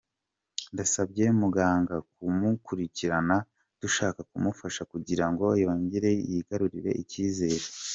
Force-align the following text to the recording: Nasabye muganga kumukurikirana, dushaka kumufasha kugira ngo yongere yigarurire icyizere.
Nasabye 0.75 1.25
muganga 1.39 1.95
kumukurikirana, 2.13 3.35
dushaka 3.81 4.19
kumufasha 4.29 4.81
kugira 4.91 5.25
ngo 5.31 5.45
yongere 5.63 6.09
yigarurire 6.29 6.91
icyizere. 7.03 7.59